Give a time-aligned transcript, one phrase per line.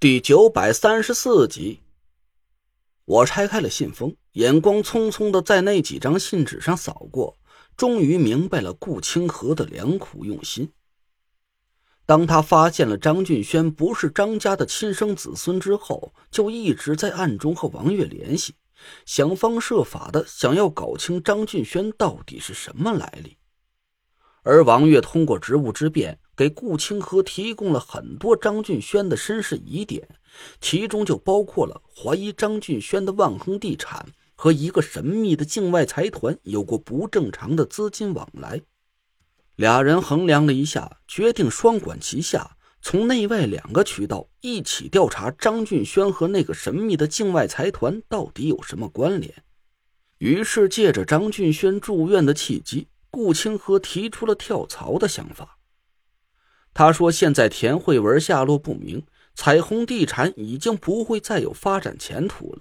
[0.00, 1.80] 第九百三十四集，
[3.04, 7.36] 我拆开了信封，眼光匆匆的在那几张信纸上扫过，
[7.76, 10.72] 终于明白了顾清河的良苦用心。
[12.06, 18.54] 当他发现了张俊轩不是张家的亲生子孙之后，就一直在暗中和王月联系，
[19.04, 23.36] 想方设法的想要搞清张俊轩到底是什么来历。
[24.44, 26.20] 而王月通过职务之便。
[26.38, 30.08] 给顾清河提供了很多张俊轩的身世疑点，
[30.60, 34.06] 其中就包括了怀疑张俊轩的万恒地产
[34.36, 38.62] 和一个神秘的境外财团有过不正常的资金往来。
[39.56, 49.42] 俩人衡量了一下，决定双管齐下，从内外两个渠道一起调查张俊轩和那个神秘的境外财团到底有什么关联。
[50.18, 55.57] 于是，借着张俊轩住院的契机，顾清河提出了跳槽的想法。
[56.78, 62.60] 他说：“现在田慧文下落不明，彩虹地产已经不会再有发展前途了。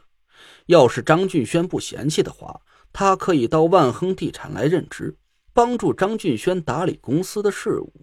[0.65, 5.15] 要是张俊轩不嫌弃的话，他可以到万亨地产来任职，
[5.53, 7.93] 帮助张俊轩打理公司的事务。”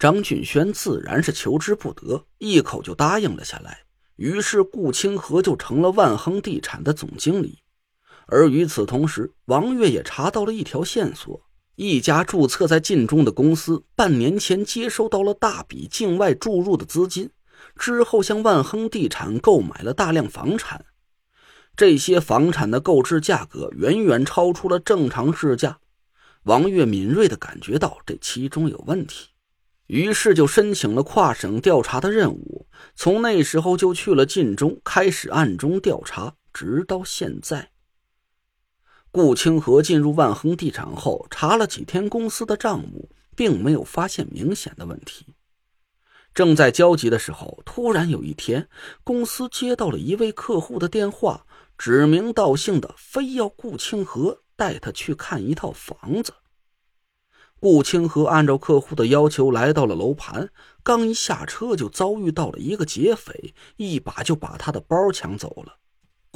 [0.00, 3.80] 张俊轩自然是求之不得，一口就答应了下来。
[4.16, 7.58] 于是顾清河就成了万亨地产的总经理。
[8.26, 11.42] 而与此同时，王月也查到了一条线索。
[11.76, 17.30] 一家注册在晋中的公司，半年前接收到了大笔境外注入的资金，
[17.78, 20.86] 之后向万亨地产购买了大量房产。
[21.76, 25.78] 这些房产的购置价格远远超出了正常市价。
[26.44, 29.28] 王月敏锐地感觉到这其中有问题，
[29.88, 32.66] 于是就申请了跨省调查的任务。
[32.94, 37.72] 从那时候就去了晋中，开始暗中调查，直到现在。
[39.16, 45.24] 顾清河进入万恒地产后，查了几天公司的账目，并没有发现明显的问题。
[46.34, 48.68] 正在焦急的时候，突然有一天，
[49.02, 51.46] 公司接到了一位客户的电话，
[51.78, 56.34] 指名道姓的非要顾清河带他去看一套房子。
[57.58, 60.50] 顾清河按照客户的要求来到了楼盘，
[60.82, 65.78] 刚一下车就遭遇到了一个劫匪，一把就把他的包抢走了。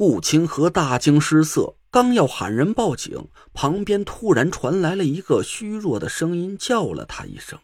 [0.01, 1.77] 顾清河大惊失色。
[1.91, 7.59] 刚要喊人报警，旁边突然传来了一个虚弱的声音，叫了他一声。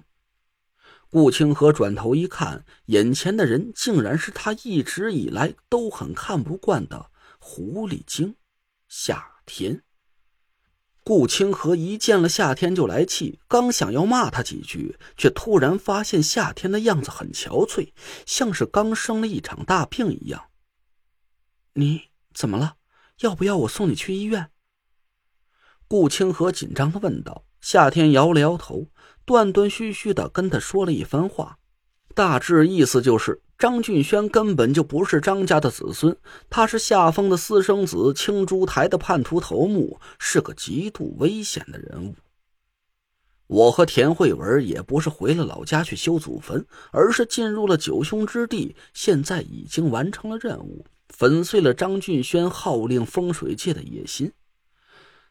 [1.08, 7.06] 顾清河转头一看，眼前的人竟然是他一直以来都很看不惯的
[7.38, 8.34] 狐狸精
[8.86, 9.82] 夏天。
[11.02, 17.92] 顾清河一见了夏天就来气，刚想要骂他几句，却突然发现夏天的样子很憔悴，
[18.26, 20.50] 像是刚生了一场大病一样。
[21.72, 22.76] 你怎么了？
[23.22, 24.50] 要不要我送你去医院？
[25.88, 27.44] 顾清河紧张的问道。
[27.62, 28.88] 夏天摇了摇头，
[29.24, 31.56] 断断续续的跟他说了一番话，
[32.14, 36.14] 大致意思就是张俊轩根本就不是张家的子孙，
[36.50, 42.14] 他是夏风的私生子，青珠台的叛徒头目，是个极度危险的人物。
[43.46, 50.86] 我和田慧文也不是回了老家去修祖坟，而是进入了九凶之地，现在已经完成了任务。
[51.08, 54.32] 粉碎了张俊轩号令风水界的野心，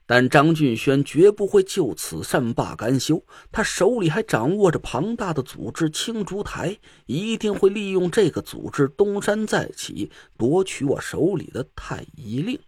[0.05, 3.23] 但张俊轩绝不会就此善罢甘休。
[3.51, 12.59] 他手里还掌握着庞大的组织青竹台，一定会利用这个组织东山再起，夺取我手里的太医令。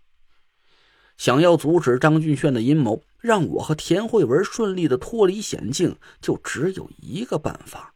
[1.18, 7.96] 想要阻止张俊轩的阴谋，让我和田慧文顺利的脱离险境，就只有一个办法。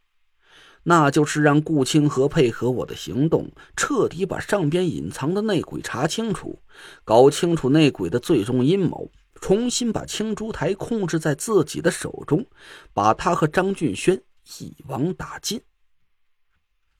[0.84, 6.60] 那就是让顾清河配合我的行动，彻底把上边隐藏的内鬼查清楚，
[7.04, 9.10] 搞清楚内鬼的最终阴谋，
[9.40, 12.44] 重新把青珠台控制在自己的手中，
[12.92, 14.20] 把他和张俊轩
[14.58, 15.60] 一网打尽。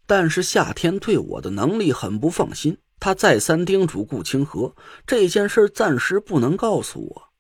[0.07, 4.77] 但是夏天对我的能力很不放心，他再三叮嘱顾清河，
[5.07, 7.32] 这件事暂时不能告诉我。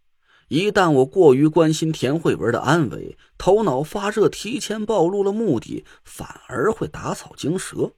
[0.52, 7.92] 一旦我过于关心田慧文的安危，头脑发热，提前暴露了目的，反而会打草惊蛇。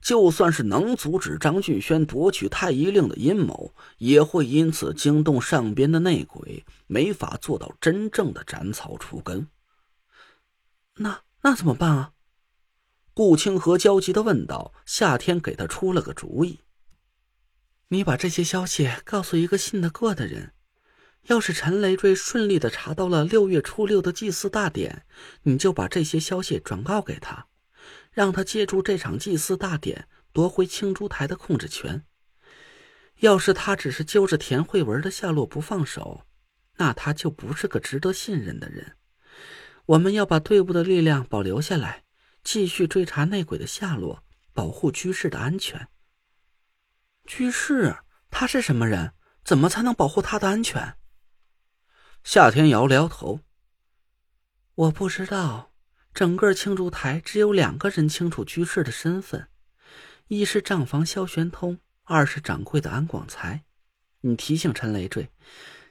[0.00, 9.46] 就算是能阻止张俊轩夺取太医令的阴谋，也会因此惊动上边的内鬼，没法做到真正的斩草除根。
[10.96, 12.12] 那那怎么办啊？
[13.14, 14.74] 顾清河焦急的问道。
[14.84, 16.58] 夏天给他出了个主意
[17.86, 20.54] ：“你把这些消息告诉一个信得过的人。”
[21.26, 25.04] 要是陈累赘顺利的查到了六月初六的祭祀大典，
[25.42, 27.46] 你就把这些消息转告给他，
[28.10, 32.04] 让他借助这场祭祀大典夺回青珠台的控制权。
[33.20, 36.26] 要是他只是揪着田慧文的下落不放手，
[36.78, 38.96] 那他就不是个值得信任的人。
[39.86, 42.02] 我们要把队伍的力量保留下来，
[42.42, 45.86] 继续追查内鬼的下落，保护居士的安全。
[47.24, 47.94] 居士，
[48.28, 49.12] 他是什么人？
[49.44, 50.96] 怎么才能保护他的安全？
[52.24, 53.40] 夏天摇了摇头。
[54.74, 55.70] 我不知道。
[56.14, 59.48] 整个庆祝台只有两个人清楚居士的身份，
[60.28, 63.64] 一是账房萧玄通，二是掌柜的安广才。
[64.20, 65.30] 你提醒陈累赘，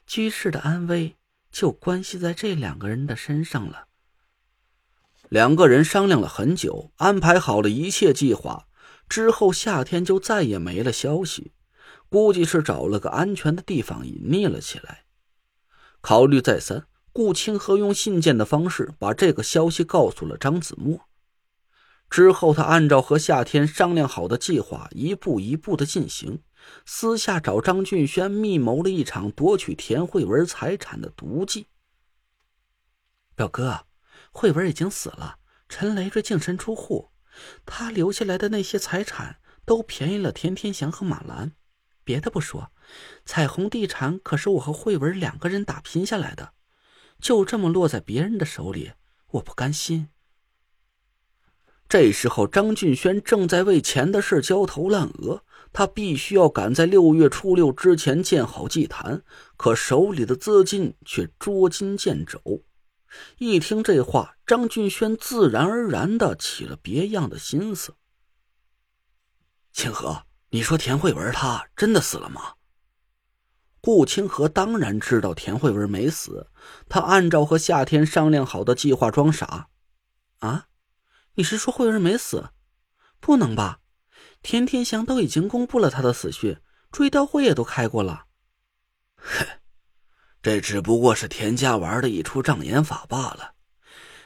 [0.06, 1.16] 居士的安危
[1.52, 3.88] 就关系在这两个人的身上了。
[5.28, 8.68] 两个人商量了很久，安排好了一切计划
[9.10, 11.52] 之后，夏天就再也没了消息。
[12.10, 15.06] 估计是找了个安全的地方隐匿了起来。
[16.02, 21.08] 考虑再三，顾清河用信件的方式把这个消息告诉了张子墨。
[22.10, 26.42] 之后，他按照和夏天商量好的计划，一步一步的进行，
[26.86, 31.68] 私下找张俊轩密谋了一场夺取田慧文财产的毒计。
[33.34, 33.86] 表哥，
[34.32, 35.38] 慧文已经死了，
[35.70, 37.12] 陈雷坠净身出户，
[37.66, 41.54] 他留下来的那些财产都便宜了田天祥和马兰。
[42.04, 42.72] 别的不说，
[43.26, 46.54] 彩虹地产可是我和慧文两个人打拼下来的，
[47.20, 48.94] 就这么落在别人的手里，
[49.32, 50.10] 我不甘心。
[51.88, 55.44] 这时候，张俊轩正在为钱的事焦头烂额，
[55.74, 59.24] 他必须要赶在六月初六之前建好祭坛，
[59.58, 62.64] 可手里的资金却捉襟见肘。
[63.40, 67.96] 一听这话，张俊轩自然而然的起了别样的心思。
[69.74, 70.24] 清河。
[70.52, 72.54] 你说田慧文她真的死了吗？
[73.80, 76.52] 顾清河当然知道田慧文没死，
[76.88, 79.70] 他按照和夏天商量好的计划装傻。
[80.38, 80.68] 啊，
[81.34, 82.52] 你是说慧文没死？
[83.20, 83.80] 不能吧？
[84.44, 86.62] 田天祥都已经公布了他的死讯，
[86.92, 88.26] 追悼会也都开过了。
[89.16, 89.48] 哼，
[90.44, 93.56] 这只不过是田家玩的一出障眼法罢了。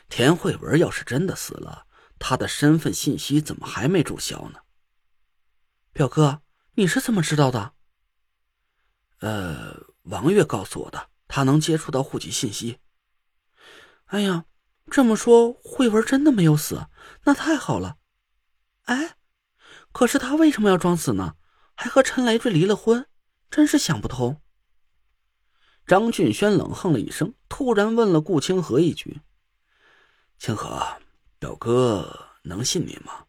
[0.09, 1.85] 田慧文要是真的死了，
[2.19, 4.59] 他的身份信息怎么还没注销呢？
[5.95, 6.41] 表哥，
[6.73, 7.71] 你是怎么知道的？
[9.19, 12.79] 呃，王月告诉我的，他能接触到户籍信息。
[14.07, 14.43] 哎呀，
[14.91, 16.87] 这么说慧文真的没有死，
[17.23, 17.95] 那太好了。
[18.81, 19.15] 哎，
[19.93, 21.37] 可是他为什么要装死呢？
[21.75, 23.07] 还和陈雷坠离了婚，
[23.49, 24.41] 真是想不通。
[25.87, 29.21] 张俊轩冷哼了一声，突然问了顾清河一句
[30.37, 30.85] ：“清河，
[31.39, 33.24] 表哥能信你吗？”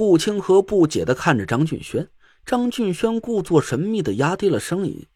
[0.00, 2.08] 顾清河不解的看着张俊轩，
[2.46, 5.06] 张俊轩故作神秘的压低了声音：“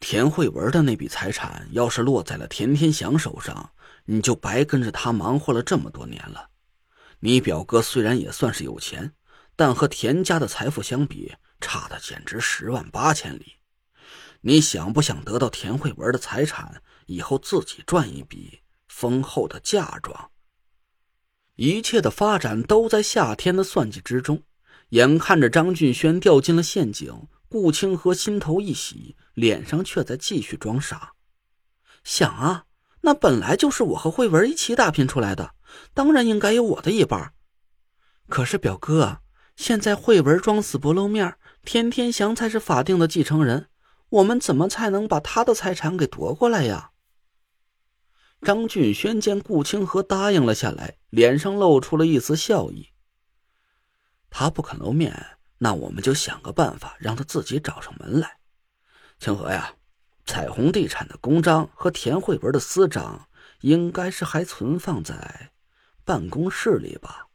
[0.00, 3.72] 田慧文的那笔财产要是落在了田天祥手上，
[4.06, 6.48] 你就白跟着他忙活了这么多年了。
[7.20, 9.12] 你表哥虽然也算是有钱，
[9.54, 13.56] 但和田家的财富相比，差的简直十万八千里。
[14.40, 20.30] 你想不想得到田慧文的财产，以后自己赚一笔丰厚的嫁妆？”
[21.56, 24.42] 一切的发展都在夏天的算计之中，
[24.90, 31.12] 眼看着张俊轩掉进了陷阱，顾清河心头一喜，脸上却在继续装傻。
[32.04, 32.64] 想啊，
[33.00, 35.54] 那本来就是我和慧文一起打拼出来的，
[35.94, 37.32] 当然应该有我的一半。
[38.28, 39.20] 可是表哥，
[39.56, 43.68] 现在慧文装死不露面，田天祥才是法定的继承人，
[44.10, 46.90] 我们怎么才能把他的财产给夺过来呀？
[48.42, 52.90] 张俊轩见顾清河答应了下来，脸上露出了一丝笑意。
[54.30, 58.38] 他不肯露面，那我们就想个办法，让他自己找上门来。
[59.18, 59.74] 清河呀，
[60.26, 63.28] 彩虹地产的公章和田慧文的私章，
[63.60, 65.52] 应该是还存放在
[66.04, 67.25] 办公室里吧？